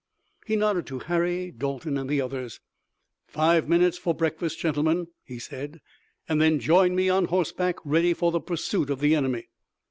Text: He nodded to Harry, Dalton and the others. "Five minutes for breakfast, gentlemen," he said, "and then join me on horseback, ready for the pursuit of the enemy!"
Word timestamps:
He 0.47 0.55
nodded 0.55 0.87
to 0.87 0.97
Harry, 0.97 1.51
Dalton 1.51 1.95
and 1.95 2.09
the 2.09 2.21
others. 2.21 2.59
"Five 3.27 3.69
minutes 3.69 3.99
for 3.99 4.15
breakfast, 4.15 4.57
gentlemen," 4.57 5.09
he 5.23 5.37
said, 5.37 5.79
"and 6.27 6.41
then 6.41 6.59
join 6.59 6.95
me 6.95 7.07
on 7.07 7.25
horseback, 7.25 7.75
ready 7.85 8.15
for 8.15 8.31
the 8.31 8.41
pursuit 8.41 8.89
of 8.89 8.99
the 8.99 9.13
enemy!" 9.13 9.49